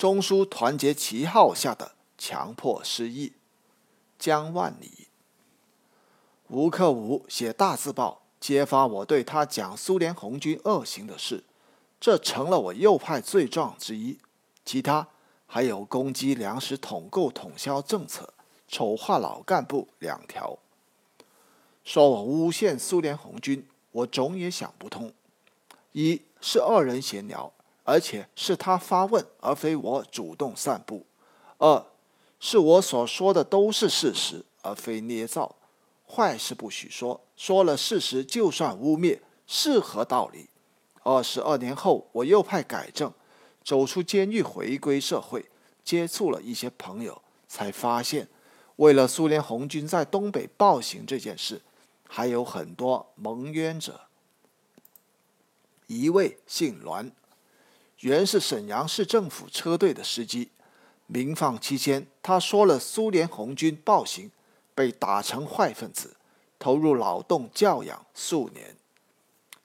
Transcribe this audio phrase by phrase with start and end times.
[0.00, 3.34] 中枢团结旗号下的强迫失忆。
[4.18, 5.08] 江万里。
[6.48, 11.44] 吴克武写大字报，揭发我对他讲苏联红军恶行的事，
[12.00, 14.18] 这成了我右派罪状之一。
[14.64, 15.06] 其他
[15.46, 18.32] 还有攻击粮食统购统销政策、
[18.66, 20.58] 丑化老干部两条。
[21.84, 25.12] 说我诬陷苏联红军，我总也想不通：
[25.92, 27.52] 一是二人闲聊，
[27.90, 31.04] 而且是他发问，而非我主动散布；
[31.58, 31.84] 二
[32.38, 35.56] 是我所说的都是事实，而非捏造。
[36.06, 40.50] 坏事不许说，说了事实就算污蔑，是何道理？
[41.02, 43.12] 二十二年后，我右派改正，
[43.64, 45.50] 走出监狱，回归社会，
[45.82, 48.28] 接触了一些朋友，才发现，
[48.76, 51.60] 为了苏联红军在东北暴行这件事，
[52.06, 54.02] 还有很多蒙冤者。
[55.88, 57.10] 一位姓栾，
[58.00, 60.50] 原是沈阳市政府车队的司机，
[61.06, 64.30] 民放期间，他说了苏联红军暴行。
[64.72, 66.16] 被打成坏分子，
[66.58, 68.74] 投入劳动教养数年。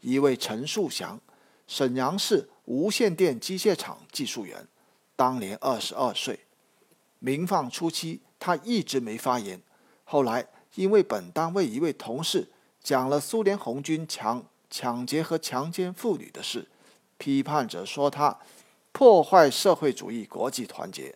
[0.00, 1.20] 一位陈树祥，
[1.68, 4.66] 沈阳市无线电机械厂技术员，
[5.14, 6.40] 当年二十二岁。
[7.20, 9.62] 民放初期，他一直没发言。
[10.02, 12.48] 后来，因为本单位一位同事
[12.82, 16.66] 讲了苏联红军抢抢劫和强奸妇女的事，
[17.18, 18.38] 批判者说他
[18.92, 21.14] 破坏社会主义国际团结。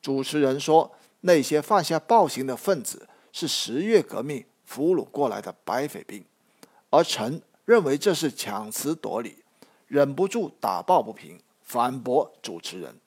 [0.00, 3.08] 主持人说那些犯下暴行的分子。
[3.30, 6.24] 是十月革命俘虏过来的白匪兵，
[6.90, 9.44] 而陈认为这是强词夺理，
[9.86, 12.98] 忍不住打抱不平，反驳主持人。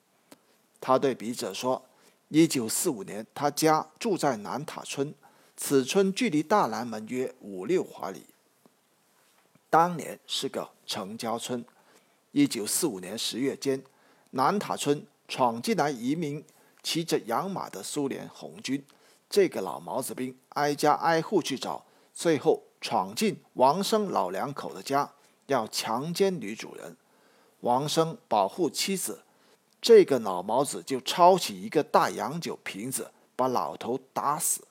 [0.80, 1.84] 他对笔者说
[2.30, 5.12] ：“一九四五年，他家住在南塔村，
[5.56, 8.24] 此村距离大南门约五六华里。
[9.68, 11.62] 当年是个城郊村。
[12.32, 13.82] 一九四五年十月间，
[14.30, 16.44] 南塔村闯进来一名
[16.82, 18.84] 骑着洋马的苏联红军。”
[19.30, 25.10] 这个老毛子兵挨家挨户去找，最后闯进王生老两口的家，
[25.46, 26.96] 要强奸女主人。
[27.60, 29.22] 王生保护妻子，
[29.80, 34.66] 这个老毛子就抄起一个大洋酒瓶子，把老头打死，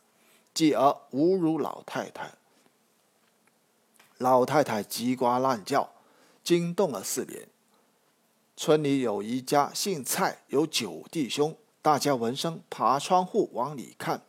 [0.53, 2.33] 继而侮辱老太太。
[4.17, 5.89] 老太太叽呱乱叫，
[6.43, 7.47] 惊动了四邻。
[8.63, 14.21] 村里有一家姓蔡，有九弟兄，大家闻声爬窗户往里看。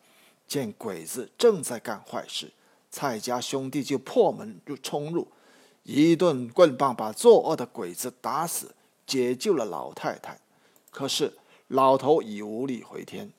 [0.48, 2.50] 见鬼子正在干坏事，
[2.90, 5.28] 蔡家兄弟就破门就冲入，
[5.82, 8.74] 一顿棍棒把作恶的鬼子打死，
[9.06, 10.40] 解救了老太太。
[10.90, 11.36] 可是
[11.68, 13.30] 老头已无力回天，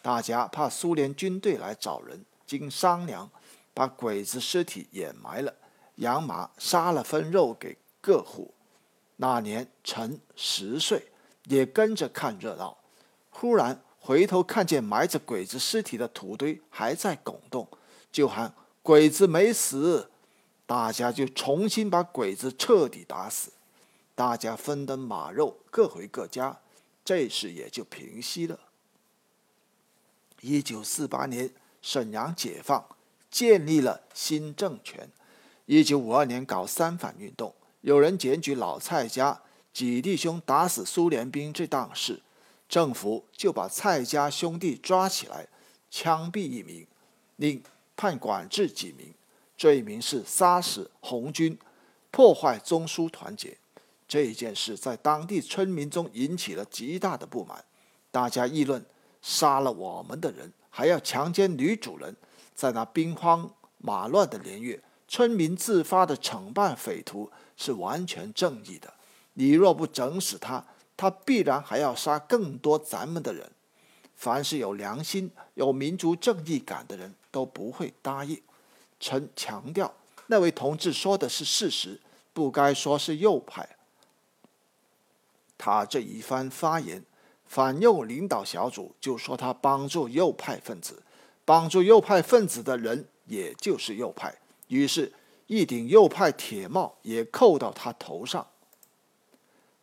[0.00, 3.30] 大家怕苏联军队来找人，经商量，
[3.74, 5.54] 把鬼子尸体掩埋了，
[5.96, 8.54] 养马杀了分肉给各户。
[9.22, 11.12] 那年陈十岁，
[11.44, 12.76] 也跟着看热闹，
[13.30, 13.80] 忽然。
[14.04, 17.68] 回头看见埋着鬼子尸体的土堆还在拱动，
[18.10, 18.52] 就喊
[18.82, 20.10] “鬼子没死”，
[20.66, 23.52] 大家就重新把鬼子彻底打死，
[24.16, 26.58] 大家分登马肉，各回各家，
[27.04, 28.58] 这事也就平息了。
[30.40, 31.48] 一九四八年，
[31.80, 32.84] 沈阳解放，
[33.30, 35.08] 建立了新政权。
[35.66, 42.20] 一九五二年搞三反运动，有人检举老蔡家几弟兄打死苏联兵这档事。
[42.68, 45.46] 政府就把蔡家兄弟抓起来，
[45.90, 46.86] 枪毙一名，
[47.36, 47.62] 另
[47.94, 49.12] 判管制几名，
[49.58, 51.58] 罪名是杀死红军，
[52.10, 53.58] 破坏中苏团结。
[54.08, 57.62] 这件事在当地村民中引起了极大的不满，
[58.10, 58.82] 大家议论：
[59.20, 62.16] 杀了我们的人，还要强奸女主人，
[62.54, 64.82] 在那兵荒马乱的年月，
[65.12, 68.94] 村民自发的惩办匪徒是完全正义的。
[69.34, 70.64] 你若不整死他，
[70.96, 73.52] 他必然还要杀更多咱们的人，
[74.16, 78.40] 凡是有良心、有民族正义感的人都不会答应。
[78.98, 79.92] 臣强调，
[80.28, 82.00] 那位同志说的是事实，
[82.32, 83.76] 不该说是右派。
[85.58, 87.04] 他这一番发言，
[87.44, 91.02] 反右领导小组就说他帮助右派分子，
[91.44, 94.38] 帮助右派分子的人也就是右派，
[94.76, 95.12] 于是，
[95.46, 98.46] 一顶右派铁帽也扣到他头上。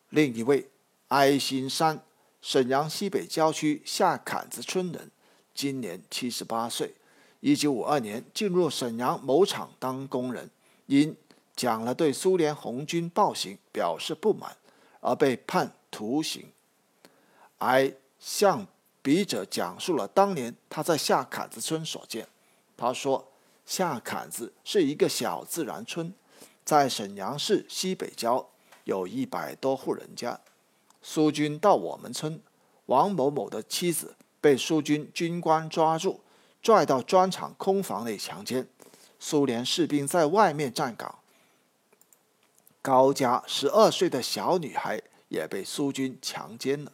[0.09, 0.69] 另一位。
[1.09, 2.03] 哀新山，
[2.39, 5.09] 沈阳西北郊区下坎子村人，
[5.55, 6.93] 今年七十八岁。
[7.39, 10.47] 一九五二年进入沈阳某厂当工人，
[10.85, 11.17] 因
[11.55, 14.55] 讲了对苏联红军暴行表示不满，
[14.99, 16.51] 而被判徒刑。
[17.57, 18.67] 哀向
[19.01, 22.27] 笔者讲述了当年他在下坎子村所见。
[22.77, 23.27] 他说
[23.69, 26.11] ：“下坎子是一个小自然村，
[26.65, 28.49] 在沈阳市西北郊，
[28.85, 30.39] 有一百多户人家。”
[31.03, 32.41] 苏军到我们村，
[32.87, 36.21] 王某某的妻子被苏军军官抓住，
[36.63, 38.67] 拽到砖厂空房内强奸。
[39.19, 41.19] 苏联士兵在外面站岗。
[42.81, 46.93] 高家十二岁的小女孩也被苏军强奸了。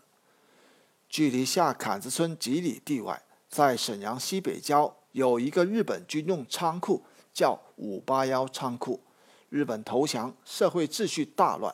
[1.08, 7.02] 距离下坎子村几里地外，在沈阳西北郊有一个日本军用仓库，
[7.34, 9.00] 叫五八幺仓库。
[9.48, 11.74] 日本投降，社会秩序大乱。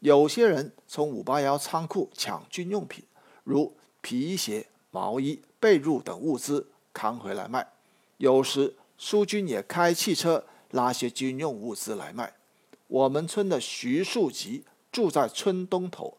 [0.00, 3.04] 有些人从五八幺仓库抢军用品，
[3.44, 7.64] 如皮鞋、毛衣、被褥等物资，扛回来卖。
[8.16, 12.32] 有时苏军也开汽车拉些军用物资来卖。
[12.88, 16.18] 我们村的徐树吉住在村东头。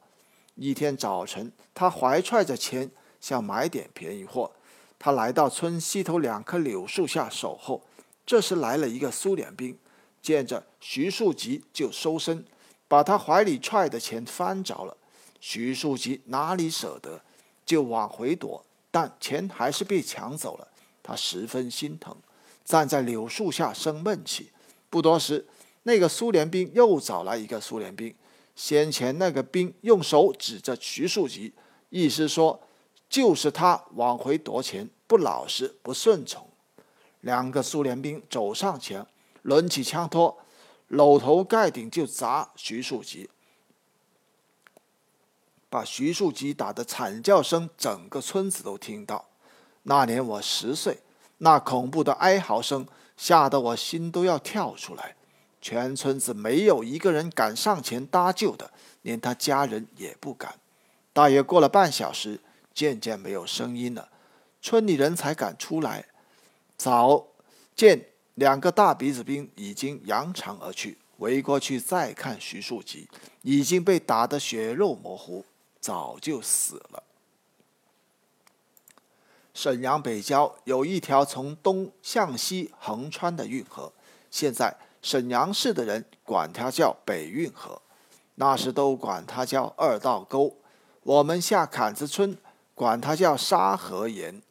[0.55, 2.89] 一天早晨，他怀揣着钱
[3.19, 4.53] 想买点便宜货。
[5.03, 7.81] 他来到村西头两棵柳树下守候。
[8.23, 9.75] 这时来了一个苏联兵，
[10.21, 12.45] 见着徐树吉就收身。
[12.87, 14.95] 把他怀里揣的钱翻着了，
[15.39, 17.19] 徐树吉哪里舍得，
[17.65, 20.67] 就往回躲，但钱还是被抢走了。
[21.01, 22.15] 他十分心疼，
[22.63, 24.51] 站在柳树下生闷气。
[24.91, 25.47] 不多时，
[25.81, 28.13] 那个苏联兵又找来一个苏联兵。
[28.55, 31.53] 先前那个兵用手指着徐树吉，
[31.89, 32.61] 意思说
[33.11, 36.47] 就是他往回夺钱，不老实，不顺从。
[37.19, 39.05] 两个苏联兵走上前，
[39.43, 40.39] 抡起枪托。
[40.87, 43.29] 搂头盖顶就砸徐树吉，
[45.69, 49.25] 把徐树吉打得惨叫声，整个村子都听到。
[49.83, 50.99] 那年我十岁，
[51.39, 55.15] 那恐怖的哀嚎声吓得我心都要跳出来。
[55.61, 58.71] 全村子没有一个人敢上前搭救的，
[59.01, 60.55] 连他家人也不敢。
[61.13, 62.39] 大约过了半小时，
[62.73, 64.09] 渐渐没有声音了，
[64.61, 66.05] 村里人才敢出来。
[66.77, 67.27] 早
[67.75, 68.07] 见。
[68.35, 73.07] 两个大鼻子兵已经扬长而去，围过去再看徐树吉，
[73.41, 75.43] 已经被打得血肉模糊，
[75.81, 77.03] 早就死了。
[79.53, 83.91] 沈阳北郊有一条从东向西横穿的运河，
[84.31, 87.79] 现在沈阳市的人管它叫北运河，
[88.35, 90.55] 那时都管它叫二道沟。
[91.03, 92.35] 我们下坎子村
[92.73, 94.41] 管它叫沙河沿。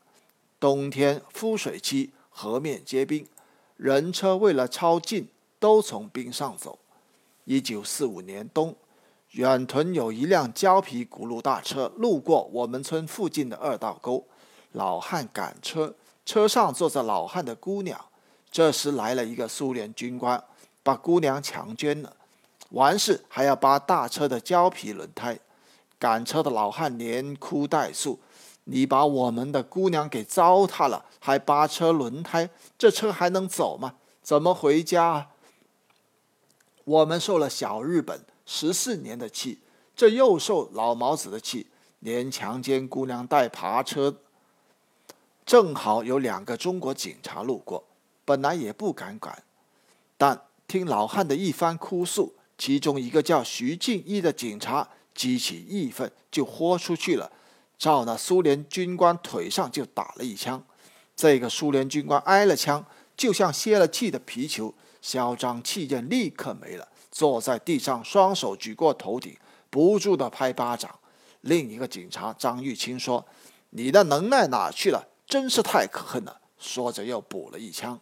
[0.58, 3.26] 冬天枯水期，河面结冰。
[3.76, 5.28] 人车为了抄近，
[5.58, 6.78] 都从冰上走。
[7.44, 8.76] 一九四五年冬，
[9.30, 14.26] 远屯有一辆胶皮轱辘大车路过我们村附近的二道沟，
[14.72, 15.94] 老汉赶车，
[16.26, 17.98] 车上坐着老汉的姑娘。
[18.50, 20.44] 这时来了一个苏联军官，
[20.82, 22.14] 把姑娘强奸了，
[22.70, 25.38] 完事还要扒大车的胶皮轮胎。
[26.00, 28.18] 赶车的老汉连哭带诉。
[28.64, 33.94] 你把我们的姑娘给糟蹋了，还扒车轮胎，这车还能走吗？
[34.22, 35.28] 怎么回家？
[36.84, 39.58] 我们受了小日本十四年的气，
[39.96, 41.66] 这又受老毛子的气，
[41.98, 44.16] 连强奸姑娘带扒车。
[45.44, 47.84] 正好有两个中国警察路过，
[48.24, 49.42] 本来也不敢管，
[50.16, 57.30] 但听老汉的一番哭诉，其中一个叫徐敬一的警察激起义愤，就豁出去了。
[57.78, 60.62] 照那苏联军官腿上就打了一枪，
[61.16, 62.84] 这个苏联军官挨了枪，
[63.16, 69.36] 就像泄了气的皮球，嚣张气焰立刻没了，坐在地上，双手举过头顶，
[69.70, 70.98] 不住地拍巴掌。
[71.40, 73.26] 另一个警察张玉清说
[73.70, 75.08] ：“你的能耐哪去了？
[75.26, 77.98] 真是太可恨了！”说着又补了一枪，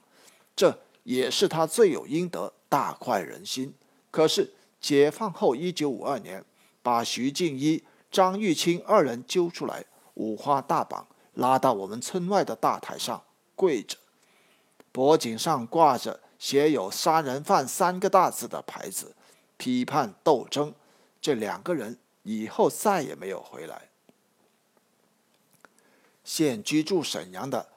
[0.56, 3.72] 这也是他罪有应得，大快人心。
[4.10, 6.44] 可是解放后，一九五二年，
[6.82, 7.84] 把徐敬一。
[8.10, 13.22] 张玉清二人揪出来，五花大绑，拉到我们村外的大台上
[13.54, 13.98] 跪着，
[14.90, 19.14] 脖颈上挂着写有“杀人犯”三个大字的牌子，
[19.58, 20.74] 批判斗争。
[21.20, 23.90] 这两个人以后再也没有回来。
[26.24, 27.68] 现居住沈阳的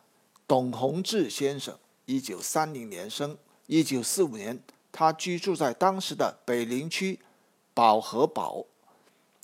[0.48, 7.20] 董洪志先生，一九三零年生，一九四五年，他居住在当时的北陵区
[7.74, 8.68] 保和堡。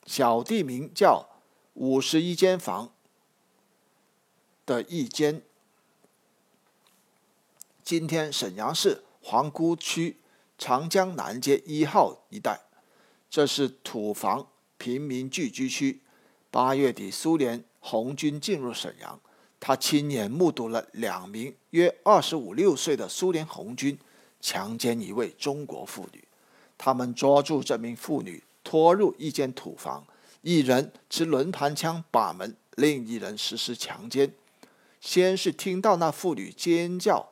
[0.08, 1.28] 小地名叫
[1.74, 2.94] 五十一间房
[4.66, 5.44] 的一间。
[7.84, 10.18] 今天沈阳市皇姑区
[10.58, 12.62] 长江南街一号一带，
[13.30, 14.48] 这是土房
[14.78, 16.02] 平民聚居区。
[16.50, 19.20] 八月底，苏联红军进入沈阳，
[19.60, 24.00] 他亲眼目睹了两名约二十五六岁的苏联红军
[24.40, 26.26] 强奸一位中国妇女，
[26.78, 28.42] 他们抓住这名妇女。
[28.68, 30.06] 拖入一间土房，
[30.42, 34.34] 一人持轮盘枪把门，另一人实施强奸。
[35.00, 37.30] 先是听到那妇女尖叫，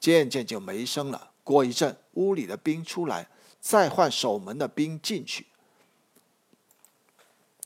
[0.00, 1.30] 渐渐就没声了。
[1.44, 3.28] 过一阵，屋里的兵出来，
[3.60, 5.46] 再换守门的兵进去。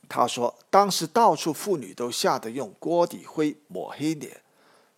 [0.07, 4.42] 他说，当时到处妇女都吓得用锅底灰抹黑脸。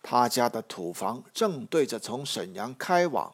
[0.01, 3.33] 他家的土房正对着从沈阳开往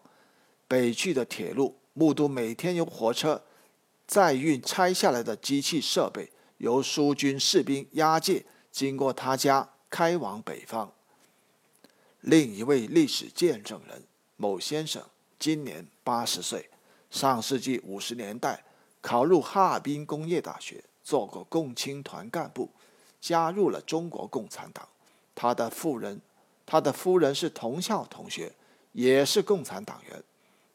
[0.67, 3.41] 北去的铁路，目睹每天有火车
[4.09, 10.91] 载运拆下来的机器设备，由苏军士兵押解经过他家开往北方。
[12.21, 14.03] 另一位历史见证人
[14.35, 15.03] 某先生
[15.37, 16.71] 今年八十岁，
[17.11, 18.63] 上世纪五十年代
[18.99, 20.83] 考入哈尔滨工业大学。
[21.03, 22.69] 做过共青团干部，
[23.19, 24.87] 加入了中国共产党。
[25.33, 26.19] 他的夫人，
[26.65, 28.53] 他的夫人是同校同学，
[28.91, 30.23] 也是共产党员。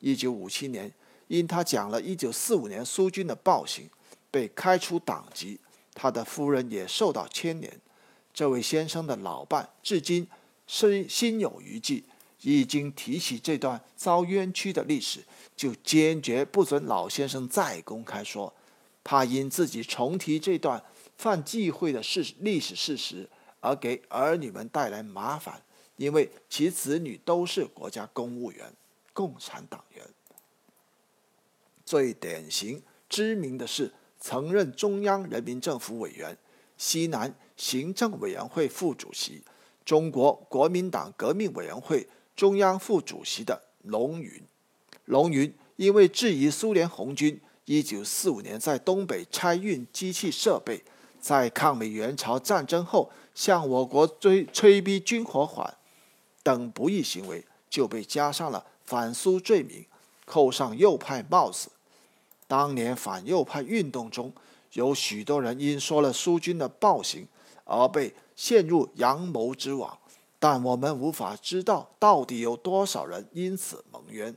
[0.00, 0.92] 一九五七年，
[1.28, 3.88] 因他讲了一九四五年苏军的暴行，
[4.30, 5.58] 被开除党籍。
[5.94, 7.80] 他的夫人也受到牵连。
[8.32, 10.26] 这位先生的老伴至今
[10.66, 12.02] 身心有余悸，
[12.40, 15.24] 一经提起这段遭冤屈的历史，
[15.56, 18.52] 就坚决不准老先生再公开说。
[19.04, 20.82] 怕因自己重提这段
[21.16, 23.28] 犯忌讳的事历史事实
[23.60, 25.62] 而给儿女们带来麻烦，
[25.96, 28.72] 因为其子女都是国家公务员、
[29.12, 30.04] 共产党员。
[31.94, 36.36] 最典型知名的是曾任中央人民政府委员、
[36.76, 39.44] 西南行政委员会副主席、
[39.84, 44.42] 中国国民党革命委员会中央副主席的龙云。
[45.04, 47.40] 龙云因为质疑苏联红军。
[47.66, 50.82] 一九四五年，在东北拆运机器设备，
[51.20, 55.76] 在抗美援朝战争后向我国追催逼军火款
[56.42, 59.86] 等不义行为，就被加上了反苏罪名，
[60.24, 61.70] 扣上右派帽子。
[62.46, 64.32] 当年反右派运动中
[64.72, 67.26] 有许多人因说了苏军的暴行
[67.64, 69.98] 而被陷入阳谋之网，
[70.38, 74.36] 但我们无法知道到底有多少人因此蒙冤。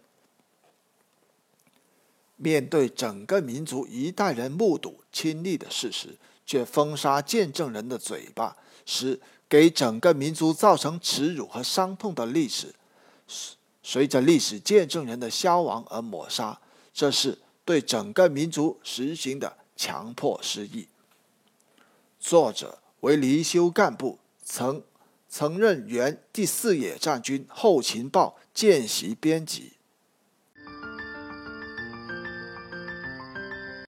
[2.36, 12.76] 面对整个民族一代人目睹亲历的事实，却封杀见证人的嘴巴，使给整个民族造成耻辱和伤痛的历史，
[13.28, 16.60] 随随着历史见证人的消亡而抹杀，
[16.94, 20.88] 这是对整个民族实行的强迫失忆。
[22.18, 24.82] 作者为离休干部，曾
[25.28, 29.74] 曾任原第四野战军后勤报见习编辑。